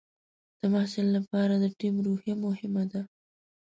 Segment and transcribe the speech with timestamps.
[0.59, 3.01] د محصل لپاره د ټیم روحیه مهمه ده.